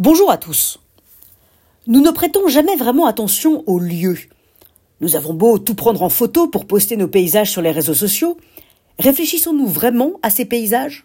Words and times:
Bonjour 0.00 0.30
à 0.30 0.36
tous. 0.36 0.78
Nous 1.88 2.00
ne 2.00 2.12
prêtons 2.12 2.46
jamais 2.46 2.76
vraiment 2.76 3.06
attention 3.06 3.64
aux 3.66 3.80
lieux. 3.80 4.20
Nous 5.00 5.16
avons 5.16 5.34
beau 5.34 5.58
tout 5.58 5.74
prendre 5.74 6.04
en 6.04 6.08
photo 6.08 6.46
pour 6.46 6.68
poster 6.68 6.96
nos 6.96 7.08
paysages 7.08 7.50
sur 7.50 7.62
les 7.62 7.72
réseaux 7.72 7.94
sociaux, 7.94 8.36
réfléchissons-nous 9.00 9.66
vraiment 9.66 10.12
à 10.22 10.30
ces 10.30 10.44
paysages? 10.44 11.04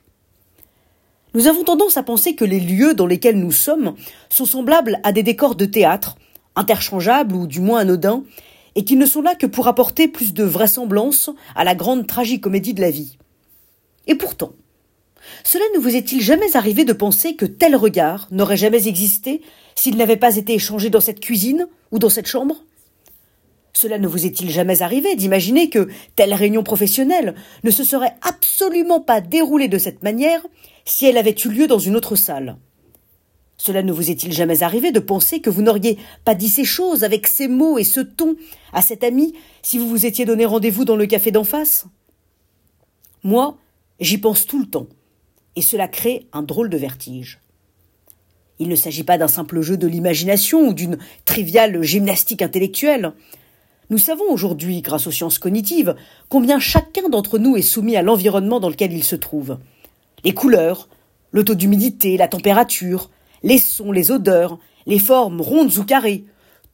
Nous 1.33 1.47
avons 1.47 1.63
tendance 1.63 1.97
à 1.97 2.03
penser 2.03 2.35
que 2.35 2.45
les 2.45 2.59
lieux 2.59 2.93
dans 2.93 3.07
lesquels 3.07 3.39
nous 3.39 3.51
sommes 3.51 3.95
sont 4.29 4.45
semblables 4.45 4.99
à 5.01 5.11
des 5.11 5.23
décors 5.23 5.55
de 5.55 5.65
théâtre, 5.65 6.15
interchangeables 6.55 7.35
ou 7.35 7.47
du 7.47 7.61
moins 7.61 7.79
anodins, 7.79 8.23
et 8.75 8.83
qu'ils 8.83 8.99
ne 8.99 9.07
sont 9.07 9.23
là 9.23 9.33
que 9.33 9.47
pour 9.47 9.67
apporter 9.67 10.07
plus 10.07 10.35
de 10.35 10.43
vraisemblance 10.43 11.31
à 11.55 11.63
la 11.63 11.73
grande 11.73 12.05
tragicomédie 12.05 12.75
de 12.75 12.81
la 12.81 12.91
vie. 12.91 13.17
Et 14.05 14.13
pourtant, 14.13 14.51
cela 15.43 15.63
ne 15.75 15.79
vous 15.79 15.95
est-il 15.95 16.21
jamais 16.21 16.55
arrivé 16.55 16.85
de 16.85 16.93
penser 16.93 17.35
que 17.35 17.45
tel 17.45 17.75
regard 17.75 18.27
n'aurait 18.31 18.57
jamais 18.57 18.87
existé 18.87 19.41
s'il 19.75 19.97
n'avait 19.97 20.17
pas 20.17 20.37
été 20.37 20.53
échangé 20.53 20.89
dans 20.89 21.01
cette 21.01 21.19
cuisine 21.19 21.67
ou 21.91 21.99
dans 21.99 22.09
cette 22.09 22.27
chambre? 22.27 22.63
Cela 23.73 23.97
ne 23.97 24.07
vous 24.07 24.25
est-il 24.25 24.49
jamais 24.49 24.81
arrivé 24.81 25.15
d'imaginer 25.15 25.69
que 25.69 25.87
telle 26.15 26.33
réunion 26.33 26.63
professionnelle 26.63 27.35
ne 27.63 27.71
se 27.71 27.83
serait 27.83 28.15
absolument 28.21 29.01
pas 29.01 29.19
déroulée 29.19 29.67
de 29.67 29.79
cette 29.79 30.03
manière 30.03 30.45
si 30.85 31.05
elle 31.05 31.17
avait 31.17 31.35
eu 31.43 31.49
lieu 31.49 31.67
dans 31.67 31.79
une 31.79 31.95
autre 31.95 32.15
salle? 32.15 32.57
Cela 33.57 33.81
ne 33.81 33.91
vous 33.91 34.11
est-il 34.11 34.31
jamais 34.31 34.61
arrivé 34.61 34.91
de 34.91 34.99
penser 34.99 35.39
que 35.39 35.49
vous 35.49 35.61
n'auriez 35.61 35.97
pas 36.25 36.35
dit 36.35 36.49
ces 36.49 36.65
choses 36.65 37.03
avec 37.03 37.27
ces 37.27 37.47
mots 37.47 37.77
et 37.77 37.83
ce 37.83 38.01
ton 38.01 38.35
à 38.73 38.81
cet 38.81 39.03
ami 39.03 39.33
si 39.61 39.77
vous 39.77 39.87
vous 39.87 40.05
étiez 40.05 40.25
donné 40.25 40.45
rendez-vous 40.45 40.85
dans 40.85 40.95
le 40.95 41.05
café 41.05 41.31
d'en 41.31 41.43
face? 41.43 41.85
Moi, 43.23 43.57
j'y 43.99 44.17
pense 44.17 44.45
tout 44.45 44.59
le 44.59 44.65
temps 44.65 44.87
et 45.55 45.61
cela 45.61 45.87
crée 45.87 46.27
un 46.33 46.43
drôle 46.43 46.69
de 46.69 46.77
vertige. 46.77 47.39
Il 48.59 48.69
ne 48.69 48.75
s'agit 48.75 49.03
pas 49.03 49.17
d'un 49.17 49.27
simple 49.27 49.61
jeu 49.61 49.77
de 49.77 49.87
l'imagination 49.87 50.67
ou 50.67 50.73
d'une 50.73 50.97
triviale 51.25 51.81
gymnastique 51.81 52.41
intellectuelle. 52.41 53.13
Nous 53.89 53.97
savons 53.97 54.29
aujourd'hui, 54.29 54.81
grâce 54.81 55.07
aux 55.07 55.11
sciences 55.11 55.39
cognitives, 55.39 55.95
combien 56.29 56.59
chacun 56.59 57.09
d'entre 57.09 57.39
nous 57.39 57.57
est 57.57 57.61
soumis 57.61 57.95
à 57.95 58.01
l'environnement 58.01 58.59
dans 58.59 58.69
lequel 58.69 58.93
il 58.93 59.03
se 59.03 59.15
trouve. 59.15 59.57
Les 60.23 60.33
couleurs, 60.33 60.87
le 61.31 61.43
taux 61.43 61.55
d'humidité, 61.55 62.15
la 62.15 62.27
température, 62.27 63.09
les 63.41 63.57
sons, 63.57 63.91
les 63.91 64.11
odeurs, 64.11 64.59
les 64.85 64.99
formes 64.99 65.41
rondes 65.41 65.75
ou 65.77 65.83
carrées, 65.83 66.25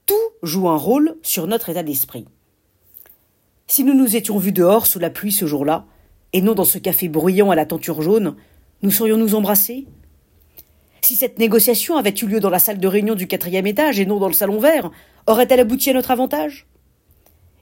tout 0.06 0.16
joue 0.44 0.70
un 0.70 0.78
rôle 0.78 1.16
sur 1.22 1.48
notre 1.48 1.70
état 1.70 1.84
d'esprit. 1.84 2.26
Si 3.68 3.84
nous 3.84 3.94
nous 3.94 4.16
étions 4.16 4.38
vus 4.38 4.52
dehors 4.52 4.86
sous 4.86 5.00
la 5.00 5.10
pluie 5.10 5.32
ce 5.32 5.46
jour-là, 5.46 5.86
et 6.34 6.42
non 6.42 6.54
dans 6.54 6.66
ce 6.66 6.78
café 6.78 7.08
bruyant 7.08 7.52
à 7.52 7.56
la 7.56 7.66
tenture 7.66 8.02
jaune, 8.02 8.36
nous 8.82 8.92
serions-nous 8.92 9.36
embrassés 9.36 9.88
Si 11.02 11.16
cette 11.16 11.40
négociation 11.40 11.98
avait 11.98 12.14
eu 12.22 12.26
lieu 12.26 12.40
dans 12.40 12.50
la 12.50 12.60
salle 12.60 12.80
de 12.80 12.88
réunion 12.88 13.16
du 13.16 13.28
quatrième 13.28 13.68
étage 13.68 14.00
et 14.00 14.06
non 14.06 14.20
dans 14.20 14.28
le 14.28 14.34
salon 14.34 14.60
vert, 14.60 14.92
aurait-elle 15.28 15.60
abouti 15.60 15.90
à 15.90 15.94
notre 15.94 16.12
avantage? 16.12 16.68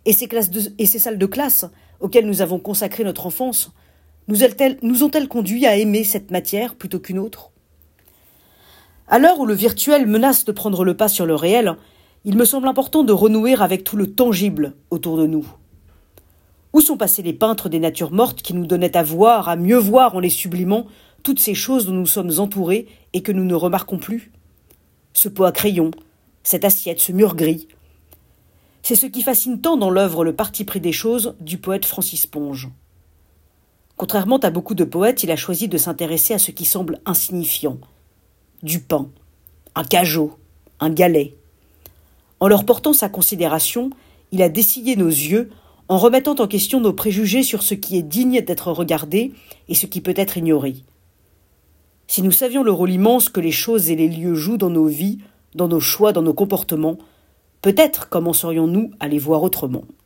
Et 0.05 0.13
ces, 0.13 0.27
classes 0.27 0.51
et 0.77 0.85
ces 0.85 0.99
salles 0.99 1.17
de 1.17 1.25
classe 1.25 1.65
auxquelles 1.99 2.27
nous 2.27 2.41
avons 2.41 2.59
consacré 2.59 3.03
notre 3.03 3.25
enfance 3.25 3.71
nous, 4.27 5.03
ont-elles 5.03 5.27
conduit 5.29 5.65
à 5.65 5.77
aimer 5.77 6.03
cette 6.03 6.31
matière 6.31 6.75
plutôt 6.75 6.99
qu'une 6.99 7.19
autre? 7.19 7.51
À 9.07 9.19
l'heure 9.19 9.39
où 9.39 9.45
le 9.45 9.53
virtuel 9.53 10.05
menace 10.05 10.43
de 10.43 10.51
prendre 10.51 10.83
le 10.83 10.97
pas 10.97 11.07
sur 11.07 11.25
le 11.25 11.35
réel, 11.35 11.77
il 12.25 12.35
me 12.35 12.43
semble 12.43 12.67
important 12.67 13.05
de 13.05 13.13
renouer 13.13 13.55
avec 13.55 13.85
tout 13.85 13.95
le 13.95 14.11
tangible 14.13 14.73
autour 14.89 15.15
de 15.15 15.27
nous. 15.27 15.47
Où 16.73 16.81
sont 16.81 16.97
passés 16.97 17.21
les 17.21 17.31
peintres 17.31 17.69
des 17.69 17.79
natures 17.79 18.11
mortes 18.11 18.41
qui 18.41 18.53
nous 18.53 18.65
donnaient 18.65 18.97
à 18.97 19.03
voir, 19.03 19.47
à 19.47 19.55
mieux 19.55 19.77
voir 19.77 20.13
en 20.15 20.19
les 20.19 20.29
sublimant, 20.29 20.87
toutes 21.23 21.39
ces 21.39 21.55
choses 21.55 21.85
dont 21.85 21.93
nous 21.93 22.05
sommes 22.05 22.39
entourés 22.39 22.87
et 23.13 23.21
que 23.21 23.31
nous 23.31 23.45
ne 23.45 23.55
remarquons 23.55 23.97
plus 23.97 24.31
Ce 25.13 25.29
pot 25.29 25.45
à 25.45 25.51
crayon, 25.51 25.91
cette 26.43 26.65
assiette, 26.65 26.99
ce 26.99 27.11
mur 27.11 27.35
gris. 27.35 27.67
C'est 28.83 28.95
ce 28.95 29.05
qui 29.05 29.21
fascine 29.21 29.59
tant 29.59 29.75
dans 29.75 29.89
l'œuvre 29.89 30.23
Le 30.23 30.35
parti 30.35 30.63
pris 30.63 30.79
des 30.79 30.93
choses 30.93 31.35
du 31.41 31.57
poète 31.57 31.85
Francis 31.85 32.25
Ponge. 32.25 32.69
Contrairement 33.97 34.37
à 34.37 34.51
beaucoup 34.51 34.75
de 34.75 34.83
poètes, 34.83 35.23
il 35.23 35.31
a 35.31 35.35
choisi 35.35 35.67
de 35.67 35.77
s'intéresser 35.77 36.33
à 36.33 36.39
ce 36.39 36.51
qui 36.51 36.65
semble 36.65 37.01
insignifiant 37.05 37.79
du 38.63 38.79
pain, 38.79 39.09
un 39.75 39.83
cajot, 39.83 40.37
un 40.79 40.89
galet. 40.89 41.35
En 42.39 42.47
leur 42.47 42.65
portant 42.65 42.93
sa 42.93 43.09
considération, 43.09 43.89
il 44.31 44.41
a 44.41 44.49
dessillé 44.49 44.95
nos 44.95 45.07
yeux 45.07 45.49
en 45.89 45.97
remettant 45.97 46.35
en 46.35 46.47
question 46.47 46.79
nos 46.79 46.93
préjugés 46.93 47.43
sur 47.43 47.63
ce 47.63 47.73
qui 47.73 47.97
est 47.97 48.03
digne 48.03 48.41
d'être 48.41 48.71
regardé 48.71 49.33
et 49.67 49.75
ce 49.75 49.85
qui 49.85 50.01
peut 50.01 50.13
être 50.15 50.37
ignoré. 50.37 50.75
Si 52.07 52.21
nous 52.21 52.31
savions 52.31 52.63
le 52.63 52.71
rôle 52.71 52.91
immense 52.91 53.27
que 53.27 53.41
les 53.41 53.51
choses 53.51 53.89
et 53.89 53.95
les 53.95 54.07
lieux 54.07 54.33
jouent 54.33 54.57
dans 54.57 54.69
nos 54.69 54.85
vies, 54.85 55.19
dans 55.55 55.67
nos 55.67 55.81
choix, 55.81 56.13
dans 56.13 56.21
nos 56.21 56.33
comportements, 56.33 56.97
peut-être 57.61 58.07
commencerions-nous 58.07 58.91
à 59.01 59.09
les 59.09 59.19
voir 59.19 59.43
autrement? 59.43 59.83